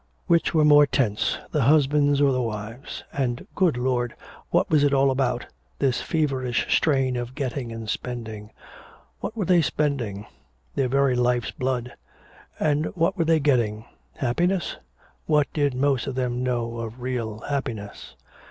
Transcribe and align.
Which 0.25 0.51
were 0.55 0.65
more 0.65 0.87
tense, 0.87 1.37
the 1.51 1.61
husbands 1.61 2.21
or 2.21 2.31
wives? 2.43 3.03
And, 3.13 3.45
good 3.53 3.77
Lord, 3.77 4.15
what 4.49 4.67
was 4.67 4.83
it 4.83 4.95
all 4.95 5.11
about, 5.11 5.45
this 5.77 6.01
feverish 6.01 6.75
strain 6.75 7.15
of 7.15 7.35
getting 7.35 7.71
and 7.71 7.87
spending? 7.87 8.49
What 9.19 9.37
were 9.37 9.45
they 9.45 9.61
spending? 9.61 10.25
Their 10.73 10.87
very 10.89 11.15
life's 11.15 11.51
blood. 11.51 11.93
And 12.59 12.87
what 12.95 13.15
were 13.15 13.25
they 13.25 13.39
getting? 13.39 13.85
Happiness? 14.15 14.75
What 15.27 15.53
did 15.53 15.75
most 15.75 16.07
of 16.07 16.15
them 16.15 16.41
know 16.41 16.79
of 16.79 17.01
real 17.01 17.41
happiness? 17.41 18.15